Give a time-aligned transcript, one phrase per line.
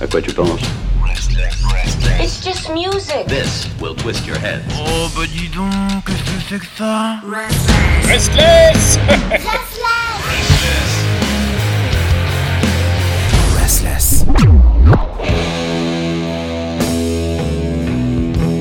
[0.00, 0.60] À quoi tu penses
[2.20, 3.26] It's just music.
[3.28, 4.62] This will twist your head.
[4.76, 5.70] Oh bah dis donc,
[6.04, 7.20] qu'est-ce que c'est que ça
[8.08, 8.98] Restless
[13.60, 14.24] Restless.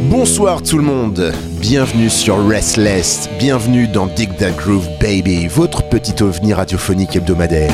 [0.10, 6.22] Bonsoir tout le monde, bienvenue sur Restless, bienvenue dans Dig That Groove Baby, votre petit
[6.22, 7.74] ovni radiophonique hebdomadaire.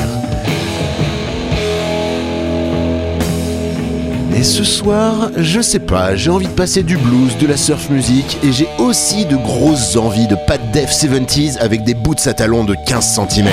[4.40, 7.90] Et ce soir, je sais pas, j'ai envie de passer du blues, de la surf
[7.90, 12.26] music, et j'ai aussi de grosses envies de pas de def 70s avec des boots
[12.26, 13.50] à talons de 15 cm.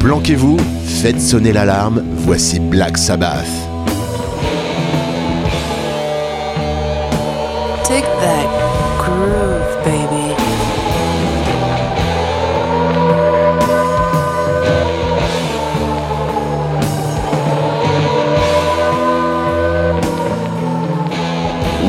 [0.00, 3.44] Planquez-vous, faites sonner l'alarme, voici Black Sabbath.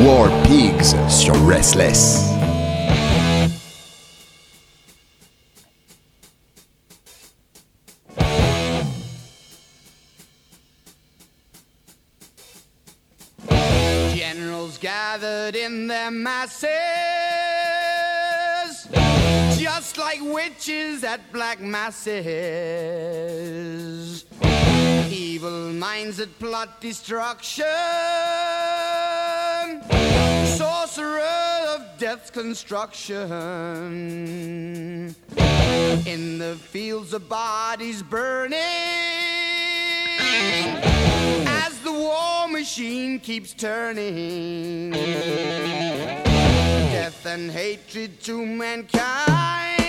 [0.04, 2.30] War Pigs sur Restless.
[14.14, 16.68] Generals gathered in their masses,
[19.58, 22.26] just like witches at black masses.
[25.10, 27.64] Evil minds that plot destruction,
[30.94, 33.16] sorcerer of death's construction.
[36.06, 38.60] In the fields of bodies burning
[41.48, 44.92] as the war machine keeps turning.
[46.92, 49.80] Death and hatred to mankind,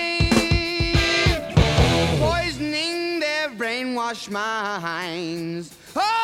[2.19, 5.77] poisoning their brainwashed minds.
[5.95, 6.24] Oh,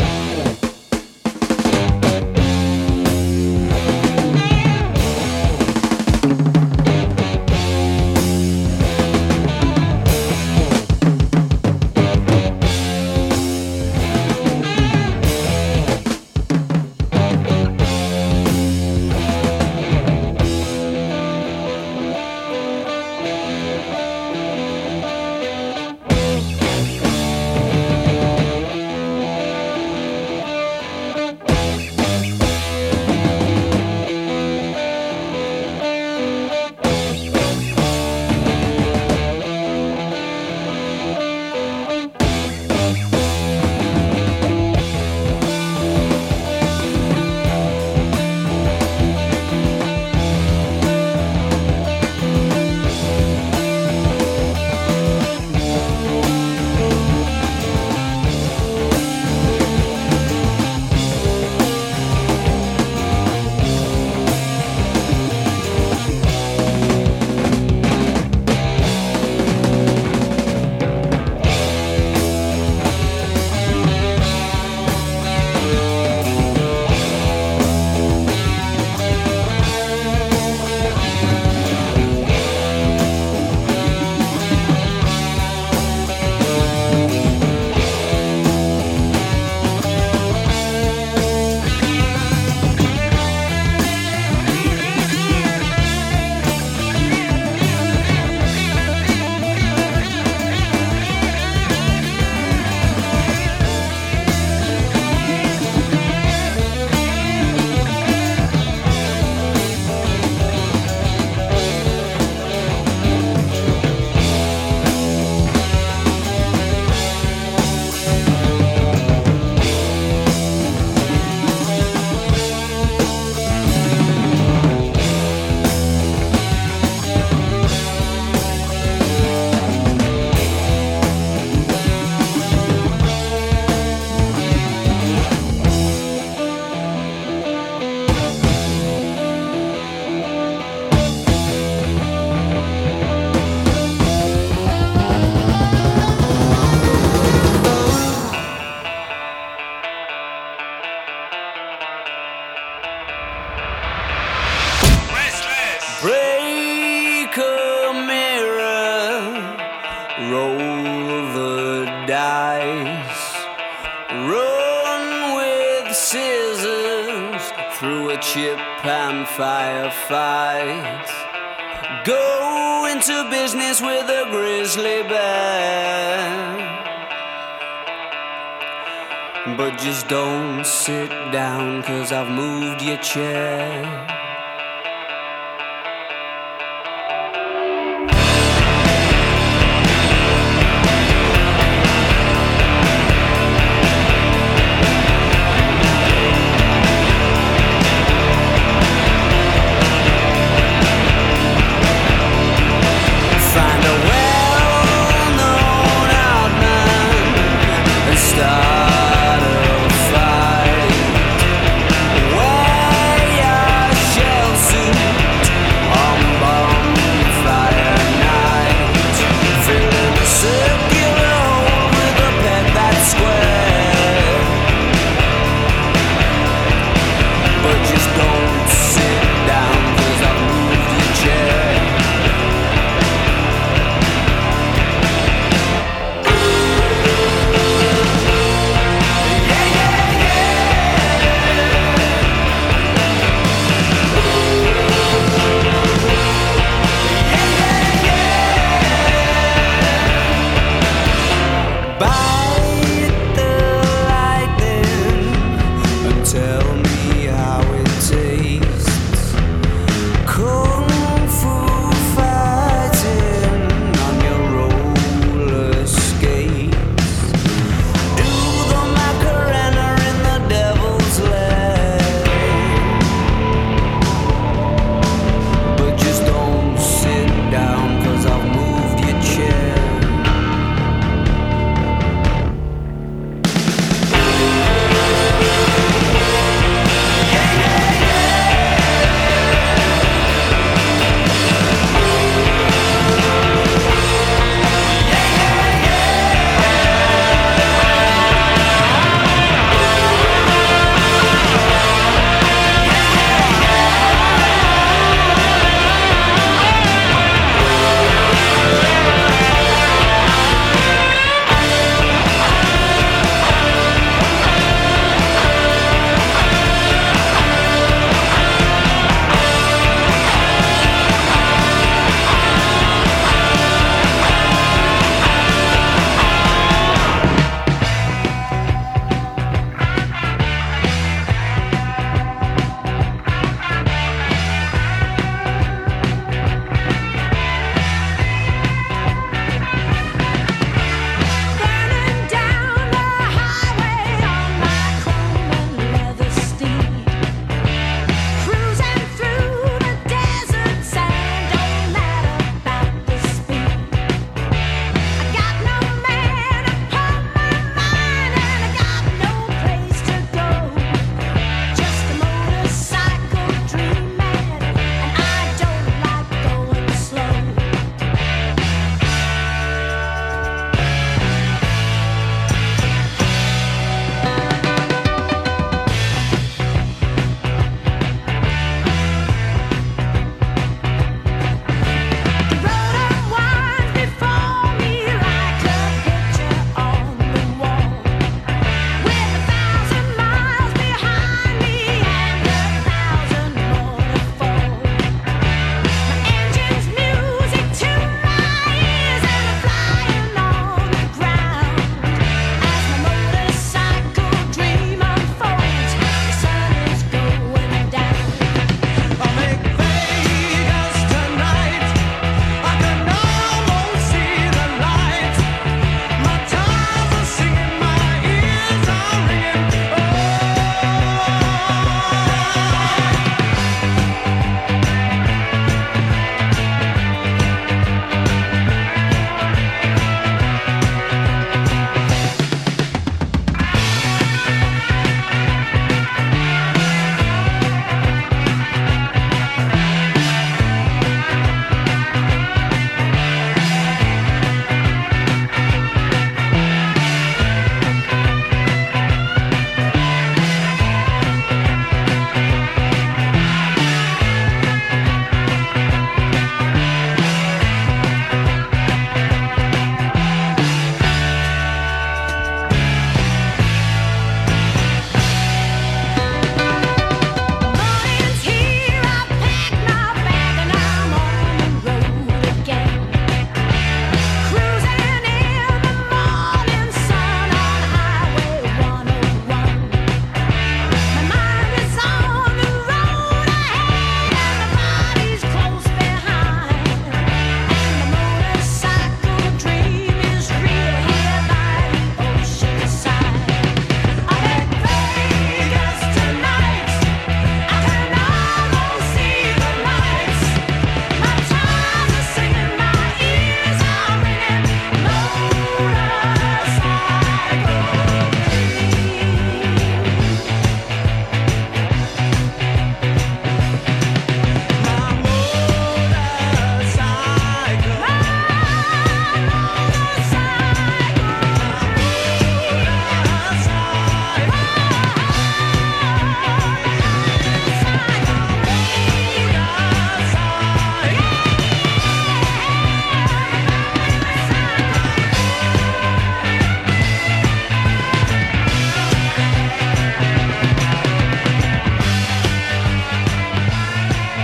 [179.77, 184.20] Just don't sit down, cause I've moved your chair.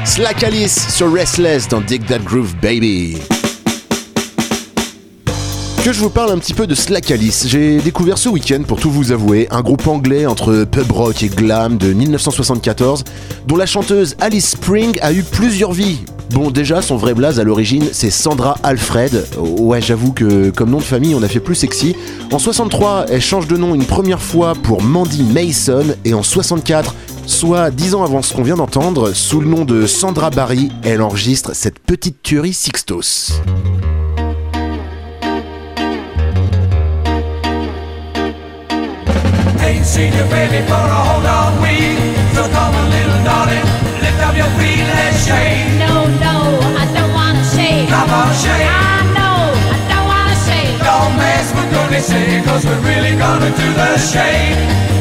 [0.08, 3.18] Slack Alice sur Restless dans Dig That Groove Baby.
[5.84, 7.46] Que je vous parle un petit peu de Slack Alice.
[7.48, 11.28] J'ai découvert ce week-end, pour tout vous avouer, un groupe anglais entre pub rock et
[11.28, 13.04] glam de 1974,
[13.48, 16.00] dont la chanteuse Alice Spring a eu plusieurs vies.
[16.32, 19.28] Bon, déjà, son vrai blaze à l'origine, c'est Sandra Alfred.
[19.38, 21.96] Ouais, j'avoue que comme nom de famille, on a fait plus sexy.
[22.32, 26.96] En 63, elle change de nom une première fois pour Mandy Mason, et en 64,
[27.28, 31.02] soit dix ans avant ce qu'on vient d'entendre, sous le nom de Sandra Barry, elle
[31.02, 33.42] enregistre cette petite tuerie Sixtos.
[39.62, 41.98] Ain't seen your baby for a whole darn week.
[42.34, 43.66] So come on, little darling,
[44.02, 45.68] lift up your feet, let's shake.
[45.78, 47.90] No, no, I don't wanna shake.
[47.90, 48.66] Come on, shake.
[48.66, 50.80] I know, I don't wanna shake.
[50.80, 54.97] Don't mess with goodness sake, cause we're really gonna do the shake.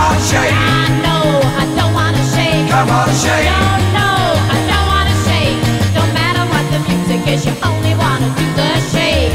[0.00, 0.08] Shake.
[0.08, 0.52] Come shake.
[0.52, 1.24] I know,
[1.62, 2.68] I don't wanna shake.
[2.72, 3.48] Come on, shake.
[3.48, 3.60] No,
[3.98, 4.10] no,
[4.54, 5.60] I don't wanna shake.
[5.96, 9.32] Don't matter what the music is, you only wanna do the shake.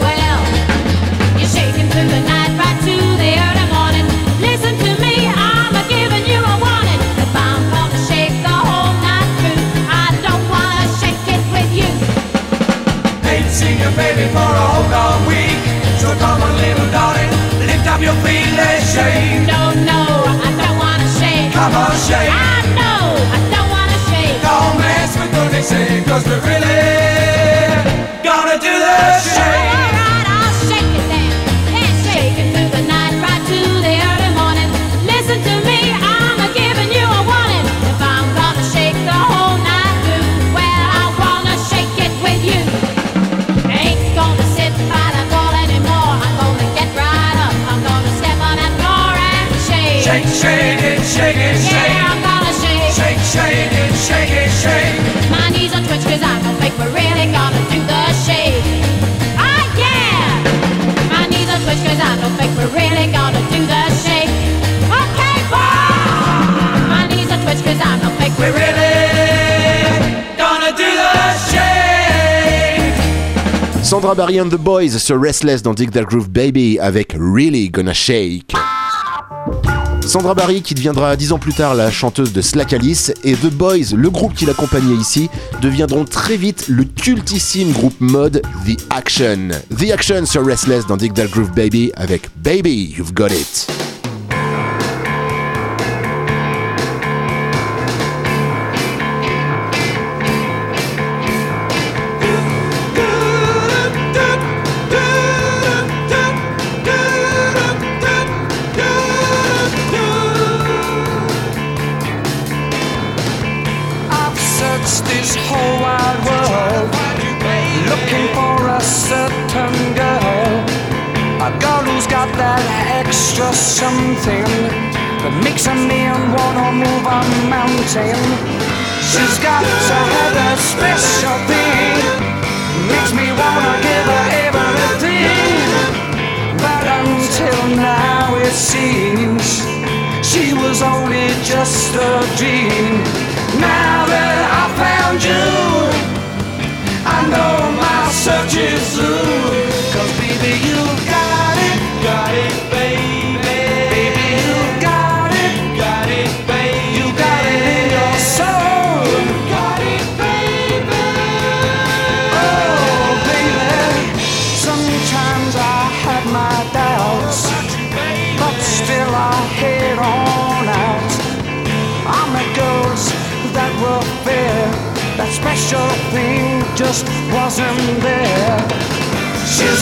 [0.00, 0.40] Well,
[1.38, 4.06] you're shaking through the night right to the early morning.
[4.40, 7.00] Listen to me, I'm a giving you a warning.
[7.24, 9.60] If I'm gonna shake the whole night through,
[10.04, 11.88] I don't wanna shake it with you.
[13.28, 15.60] Ain't seen your baby for a whole darn week.
[16.00, 16.79] So come little darling,
[18.00, 19.46] lift up your feet, let's shake.
[19.46, 21.52] No, no, I don't wanna shake.
[21.52, 22.30] Come on, shake.
[22.30, 24.42] I know, I don't wanna shake.
[24.42, 26.99] Don't mess with goodness sake, cause we're really
[74.00, 77.92] Sandra Barry and the Boys sur Restless dans Dig That Groove Baby avec Really Gonna
[77.92, 78.50] Shake.
[80.06, 83.50] Sandra Barry qui deviendra dix ans plus tard la chanteuse de Slack Alice et The
[83.52, 85.28] Boys, le groupe qui l'accompagnait ici,
[85.60, 89.50] deviendront très vite le cultissime groupe mode The Action.
[89.68, 93.89] The Action sur Restless dans Dig That Groove Baby avec Baby You've Got It.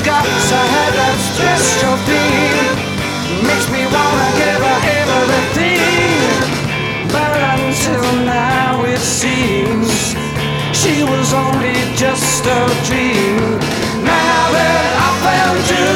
[0.05, 2.89] Got to have that special thing.
[3.45, 6.23] Makes me wanna give her everything.
[7.13, 10.17] But until now it seems
[10.73, 13.59] she was only just a dream.
[14.07, 15.93] Now that I found you,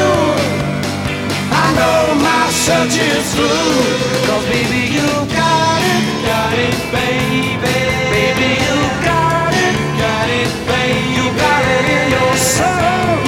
[1.49, 3.81] I know my search is through.
[4.27, 7.79] Cause baby, you got it, got it, baby.
[8.11, 11.01] Baby, you got it, got it, baby.
[11.17, 13.22] You got it in your soul.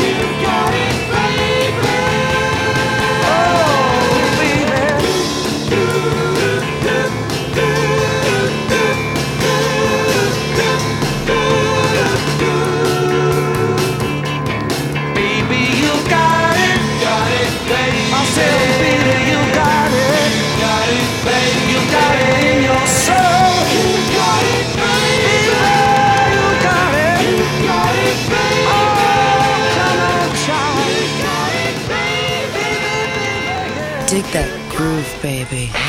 [35.50, 35.85] Baby.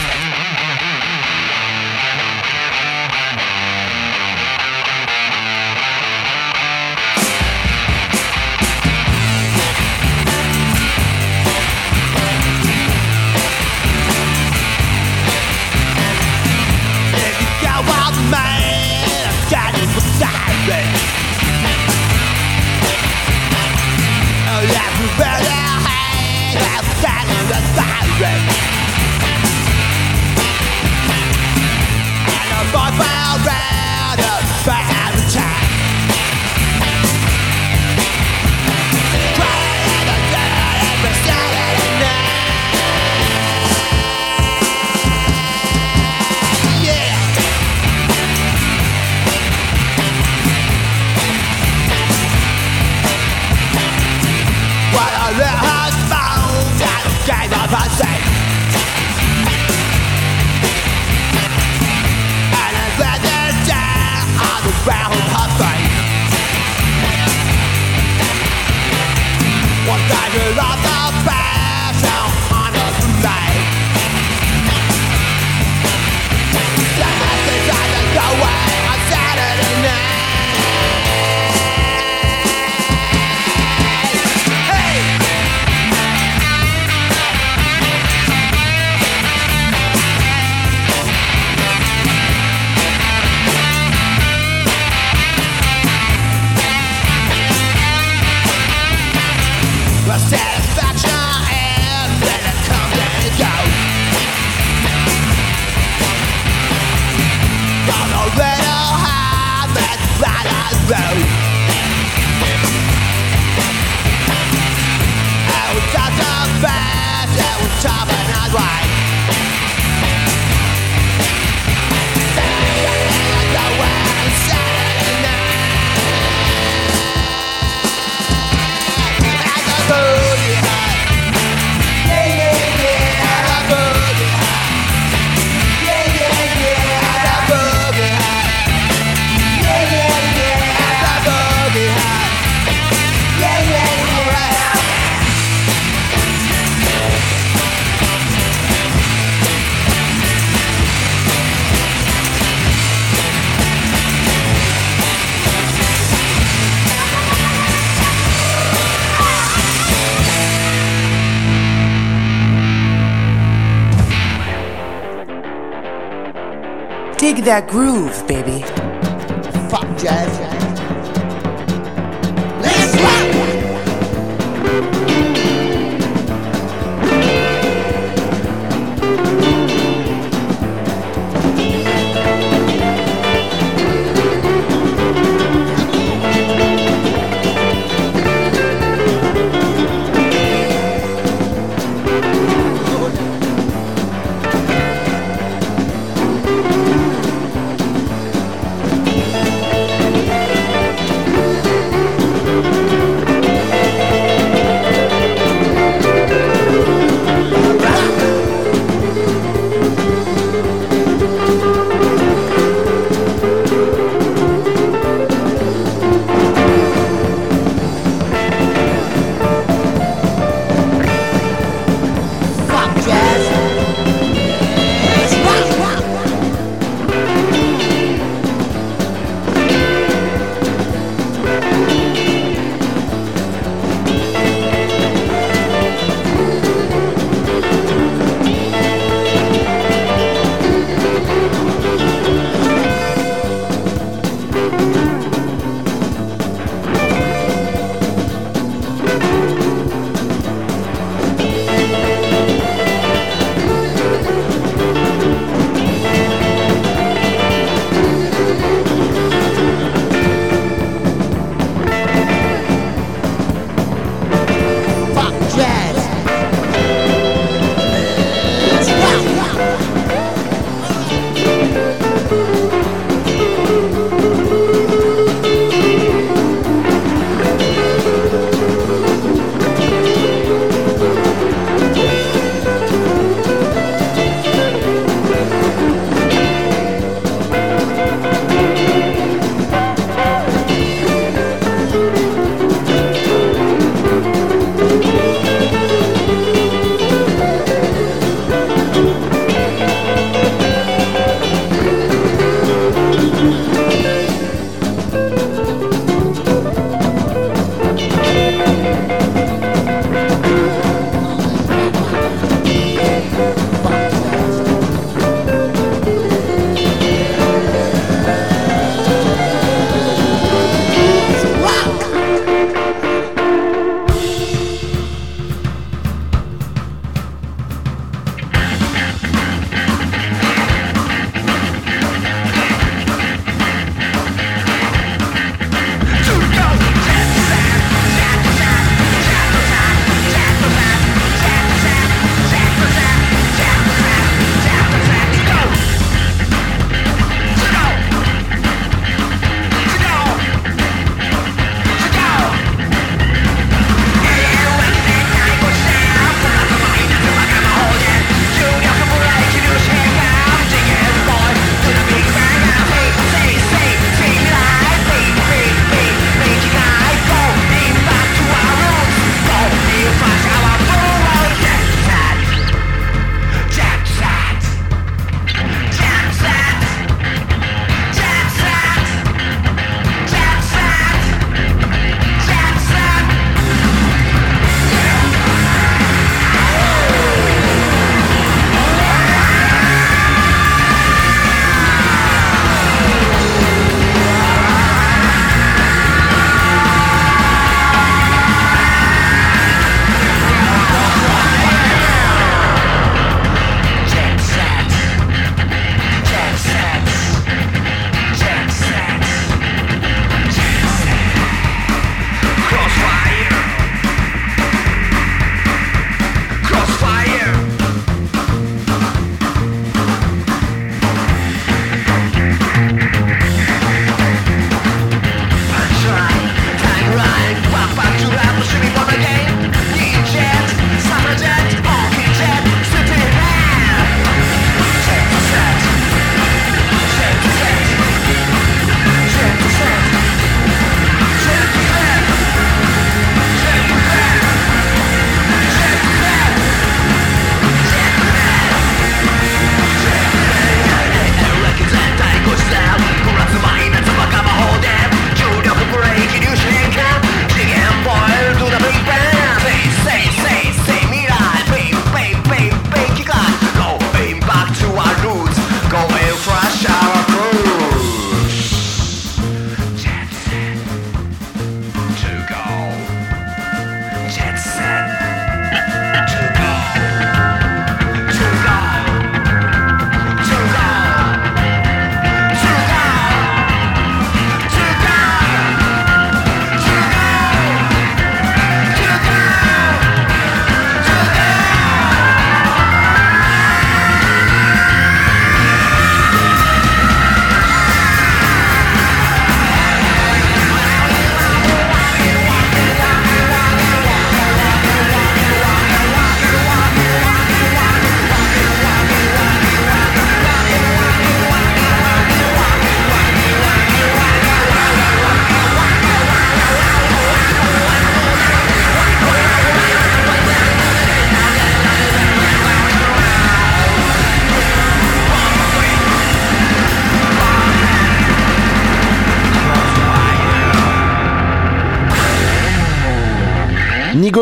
[167.47, 168.86] That groove, baby.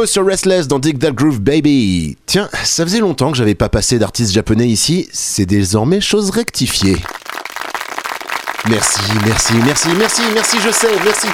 [0.07, 2.17] Sur Restless dans Dig That Groove Baby.
[2.27, 6.97] Tiens, ça faisait longtemps que j'avais pas passé d'artiste japonais ici, c'est désormais chose rectifiée.
[8.69, 11.29] Merci, merci, merci, merci, merci, je sais, merci.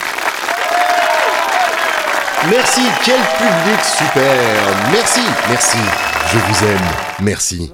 [2.51, 4.37] Merci, quel public super.
[4.93, 5.79] Merci, merci,
[6.33, 6.89] je vous aime,
[7.21, 7.71] merci.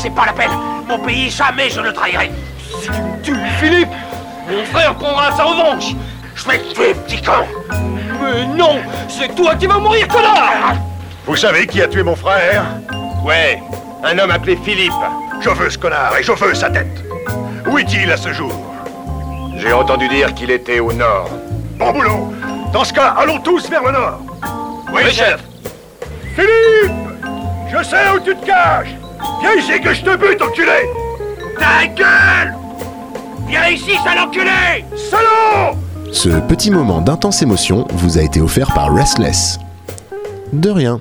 [0.00, 0.50] C'est pas la peine.
[0.88, 2.30] Mon pays, jamais je ne trahirai.
[2.80, 2.88] Si
[3.22, 3.88] tu me tues, Philippe,
[4.50, 5.94] mon frère prendra sa revanche
[6.34, 7.44] Je vais te tuer, petit con
[8.20, 10.74] Mais non C'est toi qui vas mourir, connard
[11.26, 12.64] Vous savez qui a tué mon frère?
[13.24, 13.62] Ouais,
[14.02, 14.92] un homme appelé Philippe.
[15.40, 17.04] Je veux ce connard et je veux sa tête.
[17.66, 18.52] Où est-il à ce jour?
[19.58, 21.28] J'ai entendu dire qu'il était au nord.
[21.76, 22.32] Bon boulot
[22.72, 24.20] Dans ce cas, allons tous vers le nord.
[24.92, 25.40] Oui, chef
[26.34, 26.92] Philippe
[27.70, 28.94] Je sais où tu te caches
[29.40, 30.88] Viens ici que je te bute, enculé
[31.58, 32.54] Ta gueule
[33.48, 35.76] Viens ici, sale enculé Salaud
[36.12, 39.58] Ce petit moment d'intense émotion vous a été offert par Restless.
[40.52, 41.00] De rien.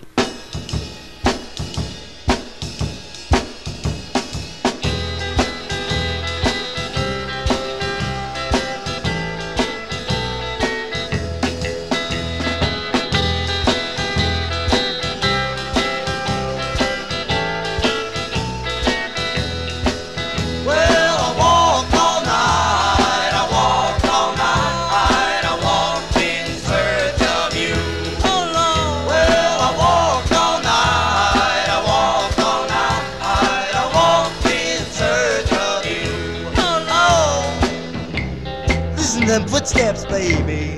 [39.80, 40.78] Footsteps, baby.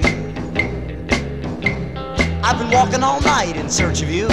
[2.43, 4.27] I've been walking all night in search of you.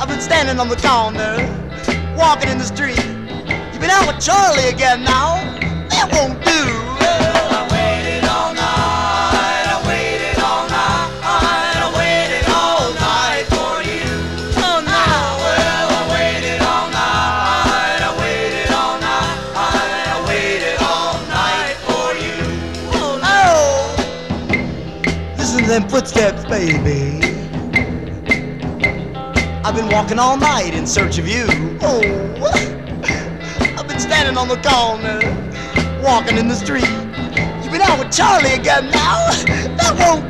[0.00, 1.36] I've been standing on the corner,
[2.16, 2.96] walking in the street.
[3.72, 5.36] You've been out with Charlie again now.
[5.88, 6.67] That won't do.
[25.80, 27.20] Them footsteps, baby.
[29.64, 31.46] I've been walking all night in search of you.
[31.82, 32.00] Oh,
[33.76, 35.20] I've been standing on the corner,
[36.02, 36.88] walking in the street.
[37.62, 39.30] You've been out with Charlie again now.
[39.76, 40.27] That won't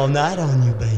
[0.00, 0.89] all night on you, baby.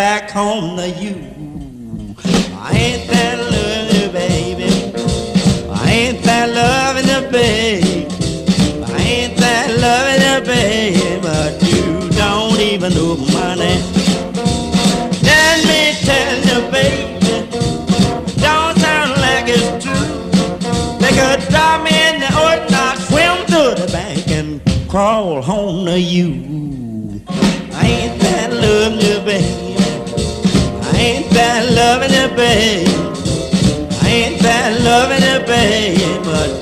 [0.00, 1.14] Back home to you.
[2.56, 4.70] I ain't that loving, baby.
[5.68, 8.08] I ain't that loving babe.
[8.96, 11.20] I ain't that loving babe.
[11.20, 13.84] But you don't even know my name.
[15.30, 17.20] Let me tell you, baby.
[18.46, 20.12] Don't sound like it's true.
[21.02, 25.84] They could drop me in the ocean, I'll swim to the bank and crawl home
[25.84, 27.20] to you.
[27.74, 29.00] I ain't that loving.
[29.10, 29.59] I
[31.00, 32.88] ain't that loving you, babe.
[34.02, 36.59] I ain't that loving you, babe, but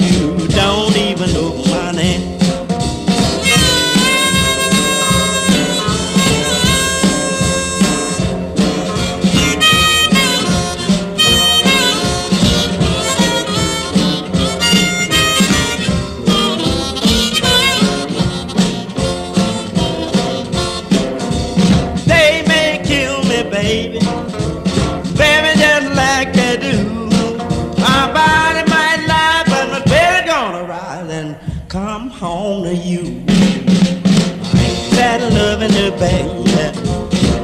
[32.22, 33.22] on you.
[33.28, 36.48] I ain't that loving her, baby.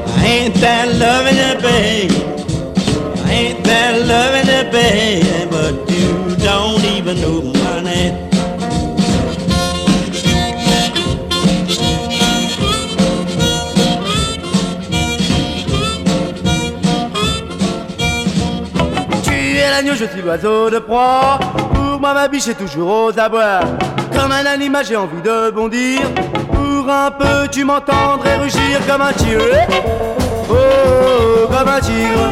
[0.07, 2.15] I ain't that loving her, baby.
[3.25, 5.51] I ain't that loving her, baby.
[5.51, 8.15] But you don't even know my name.
[19.23, 21.39] Tu es l'agneau, je suis l'oiseau de proie.
[21.75, 23.61] Pour moi, ma biche est toujours aux abois.
[24.15, 26.01] Comme un animal, j'ai envie de bondir.
[26.53, 29.43] Pour un peu, tu m'entendrais rugir comme un tigre.
[30.51, 32.31] Oh, oh, comme un tigre.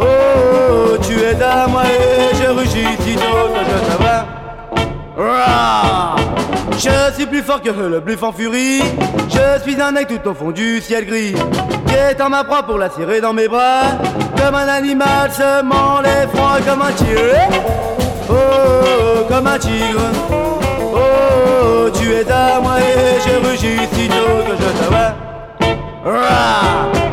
[0.00, 3.80] Oh, oh, tu es à moi et je rugis sitôt que je.
[5.20, 6.16] Rah
[6.82, 8.80] je suis plus fort que le bluff en furie.
[9.28, 11.34] Je suis un aigle tout au fond du ciel gris.
[11.86, 13.82] Qui est en ma proie pour la serrer dans mes bras.
[14.38, 17.36] Comme un animal semant l'effroi comme un tigre.
[18.30, 20.59] Oh, oh, comme un tigre.
[21.00, 25.12] Oh, tu es à moi et je rugis sitôt que je te vois.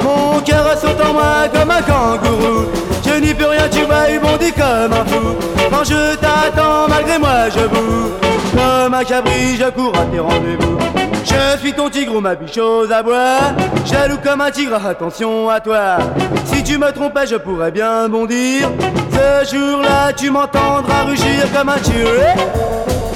[0.03, 2.65] Mon cœur saute en moi comme un kangourou.
[3.05, 5.35] Je n'y peux rien, tu vas y bondir comme un fou.
[5.71, 8.11] Quand je t'attends, malgré moi, je boue.
[8.55, 10.77] Comme un cabri, je cours à tes rendez-vous.
[11.23, 13.53] Je suis ton tigre ou ma biche aux abois.
[13.85, 15.97] Jaloux comme un tigre, attention à toi.
[16.45, 18.69] Si tu me trompais, je pourrais bien bondir.
[19.11, 22.07] Ce jour-là, tu m'entendras rugir comme un tigre.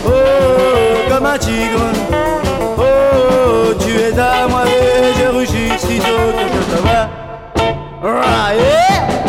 [0.06, 1.86] Oh, comme un tigre.
[2.78, 7.08] Oh, tu es à moi et je rugis sitôt que je te vois.
[8.54, 9.21] Yeah.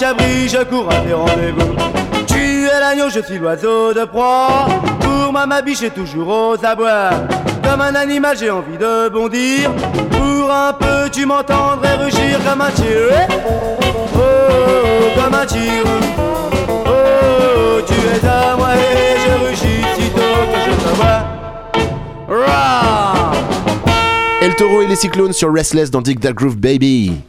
[0.00, 1.74] Cabri, je cours à tes rendez-vous.
[2.26, 4.66] Tu es l'agneau, je suis l'oiseau de proie.
[5.00, 7.10] Pour moi, ma biche est toujours aux abois.
[7.62, 9.70] Comme un animal, j'ai envie de bondir.
[10.10, 13.28] Pour un peu, tu m'entendrais rugir comme un tigre.
[13.46, 13.76] Oh,
[14.16, 15.90] oh, comme un tigre.
[16.86, 21.20] Oh, tu es à moi et je rugis sitôt que je te vois.
[24.40, 27.20] El Toro et les Cyclones sur Restless dans Dig That Groove Baby.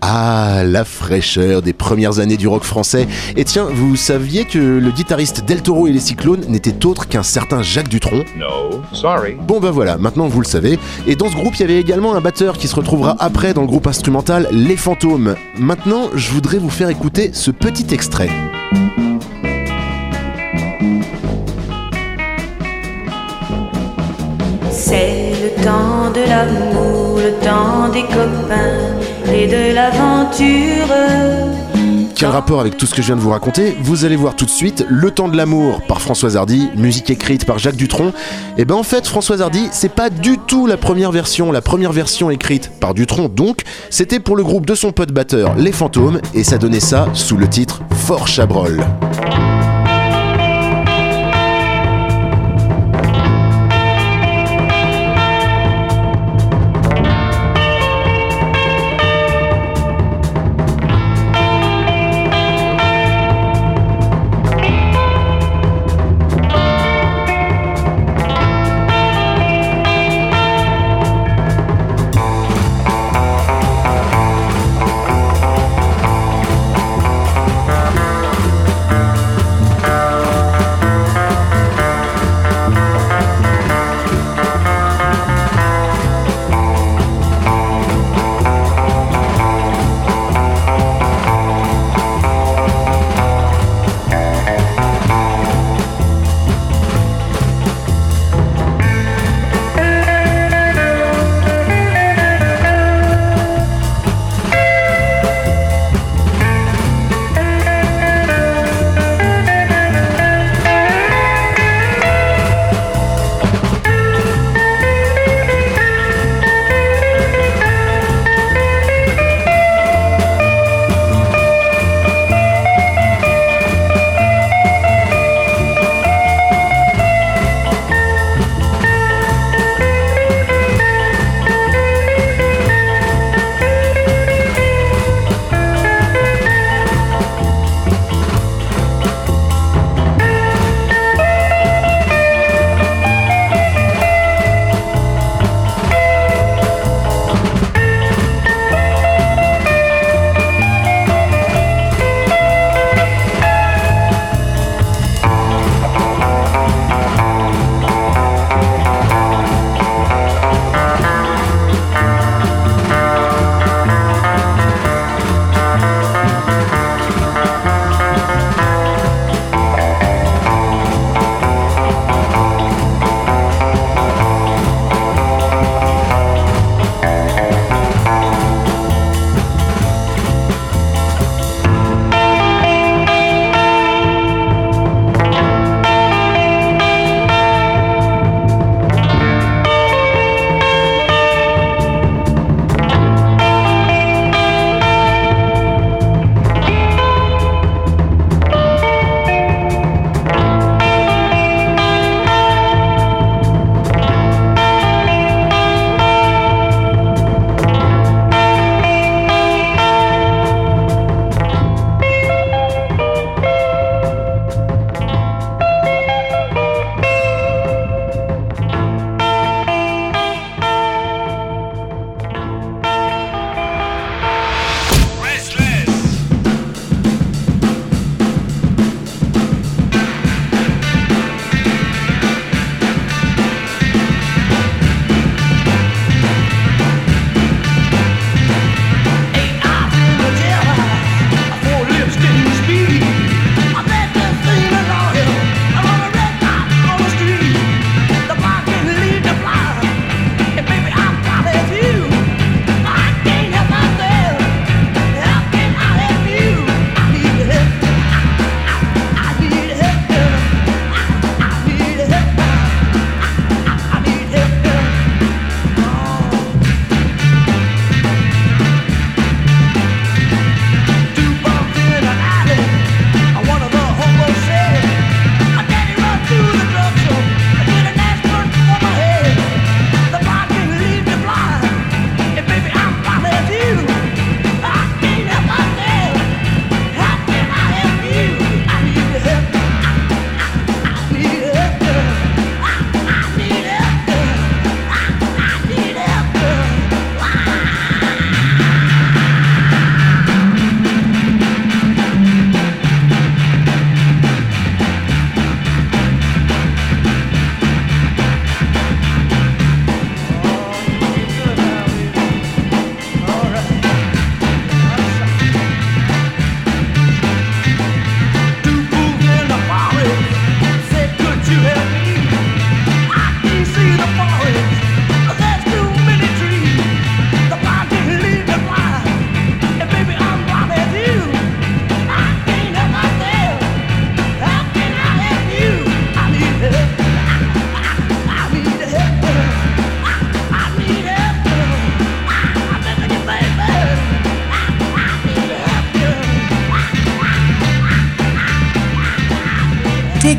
[0.00, 3.08] Ah, la fraîcheur des premières années du rock français.
[3.36, 7.22] Et tiens, vous saviez que le guitariste Del Toro et les Cyclones n'était autre qu'un
[7.22, 8.24] certain Jacques Dutronc?
[8.36, 9.36] No, sorry.
[9.40, 10.78] Bon bah voilà, maintenant vous le savez.
[11.06, 13.62] Et dans ce groupe, il y avait également un batteur qui se retrouvera après dans
[13.62, 15.34] le groupe instrumental Les Fantômes.
[15.58, 18.30] Maintenant, je voudrais vous faire écouter ce petit extrait.
[25.68, 30.94] Temps de l'amour, le temps des copains et de l'aventure.
[32.14, 34.46] Quel rapport avec tout ce que je viens de vous raconter Vous allez voir tout
[34.46, 38.12] de suite Le temps de l'amour par Françoise Hardy, musique écrite par Jacques Dutronc.
[38.56, 41.52] Et ben en fait, Françoise Hardy, c'est pas du tout la première version.
[41.52, 43.60] La première version écrite par Dutronc, donc,
[43.90, 47.36] c'était pour le groupe de son pote batteur Les Fantômes, et ça donnait ça sous
[47.36, 48.82] le titre Fort Chabrol.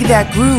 [0.10, 0.59] That groove,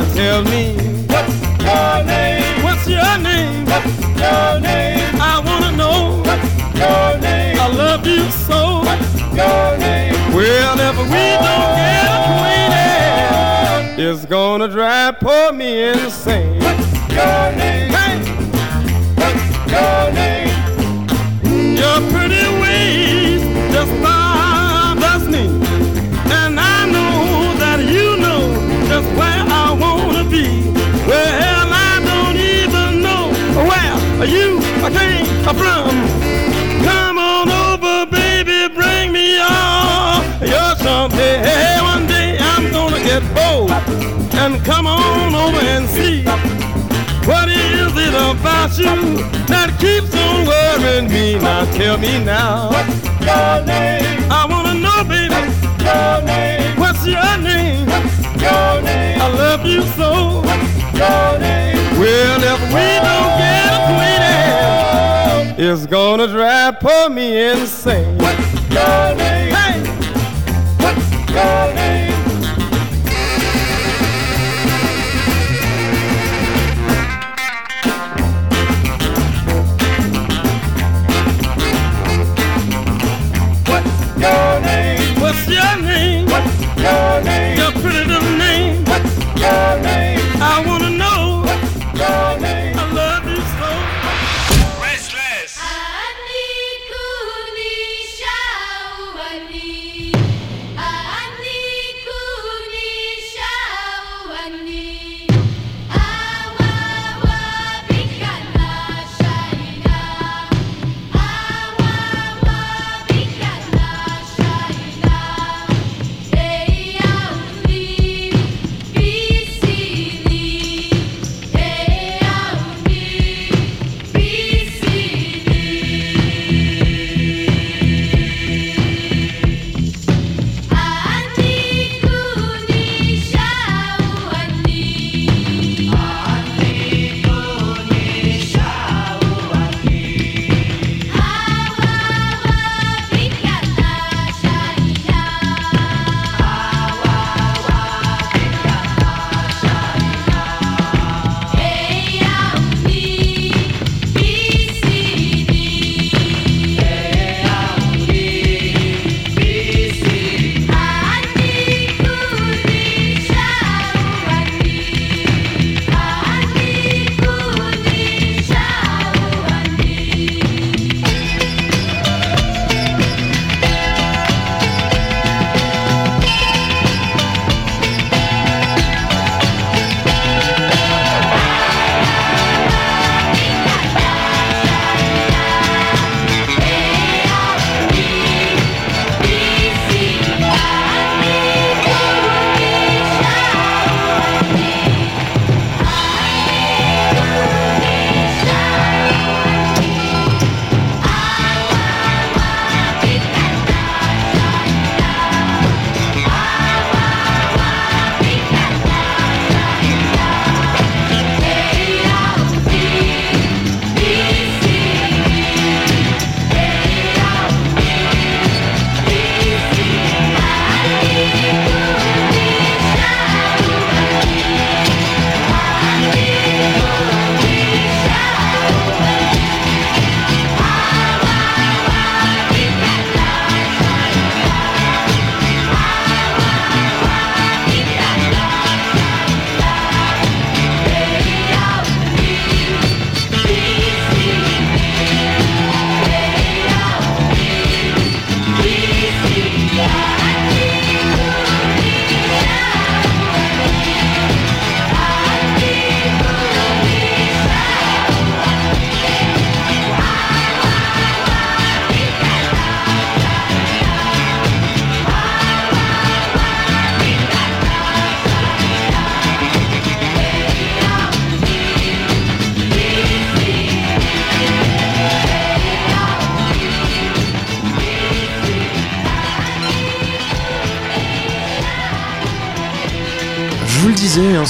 [0.00, 0.76] Now tell me,
[1.08, 2.62] what's your name?
[2.64, 3.66] What's your name?
[3.66, 5.20] What's your name?
[5.20, 7.60] I wanna know, what's your name?
[7.60, 8.80] I love you so.
[8.80, 10.14] What's your name?
[10.32, 12.06] Well, if we don't oh, get
[13.92, 16.60] acquainted, it's gonna drive poor me insane.
[16.60, 17.92] What's your name?
[17.92, 18.20] Hey!
[19.20, 20.48] What's your name.
[21.76, 23.42] Your pretty ways
[23.74, 23.92] just
[30.40, 30.70] be.
[31.08, 33.22] Well, I don't even know
[33.68, 34.60] where you
[34.96, 35.26] came
[35.60, 35.92] from.
[36.86, 41.36] Come on over, baby, bring me all your something.
[41.48, 43.70] Hey, one day I'm gonna get bold
[44.42, 46.24] and come on over and see.
[47.30, 48.96] What is it about you
[49.52, 51.38] that keeps on worrying me?
[51.38, 52.70] Now tell me now.
[52.70, 54.30] What's your name?
[54.30, 55.34] I wanna know, baby.
[55.34, 56.80] What's your name?
[56.80, 57.86] What's your name?
[57.86, 59.20] What's your name?
[59.20, 60.40] I love you so.
[60.40, 61.76] What's your name?
[61.98, 63.66] Well, if we don't get
[65.48, 68.16] acquainted, it's gonna drive poor me insane.
[68.18, 69.39] What's your name?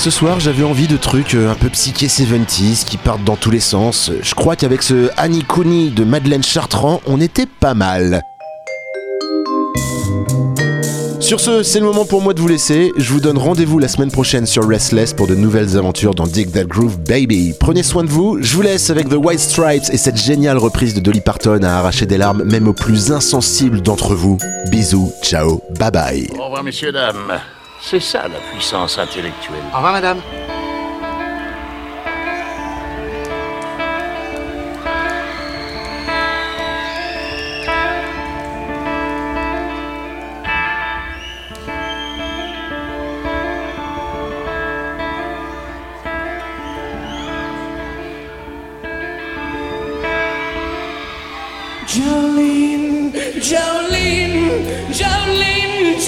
[0.01, 3.51] Ce soir j'avais envie de trucs euh, un peu psyché 70s qui partent dans tous
[3.51, 4.11] les sens.
[4.23, 8.23] Je crois qu'avec ce Annie Cooney de Madeleine Chartrand, on était pas mal.
[11.21, 12.93] Sur ce, c'est le moment pour moi de vous laisser.
[12.97, 16.51] Je vous donne rendez-vous la semaine prochaine sur Restless pour de nouvelles aventures dans Dig
[16.51, 17.53] That Groove Baby.
[17.61, 18.39] Prenez soin de vous.
[18.41, 21.73] Je vous laisse avec The White Stripes et cette géniale reprise de Dolly Parton à
[21.73, 24.39] arracher des larmes même aux plus insensibles d'entre vous.
[24.71, 26.27] Bisous, ciao, bye bye.
[26.39, 27.39] Au revoir, messieurs, dames.
[27.83, 29.65] C'est ça la puissance intellectuelle.
[29.73, 30.21] Au revoir, madame.
[51.87, 53.11] Jolene,
[53.41, 56.00] Jolene, Jolene, Jolene.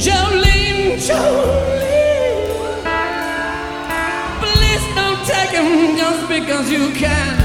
[0.00, 1.60] Jolene, Jolene.
[4.40, 7.36] Please don't take him just because you can.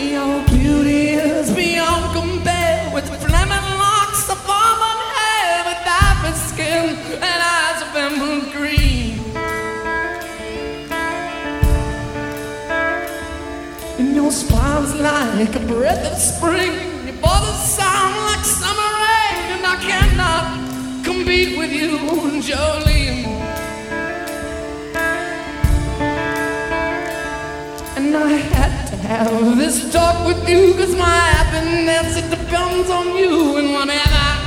[0.00, 7.40] Your beauty is beyond compare with flaming locks of auburn hair, with diamond skin and
[7.54, 9.22] eyes of emerald green.
[14.00, 16.87] And your smile is like a breath of spring.
[21.28, 21.98] Compete with you,
[22.40, 23.26] Jolene.
[27.96, 33.14] And I had to have this talk with you Cause my happiness, it depends on
[33.18, 34.37] you And whatever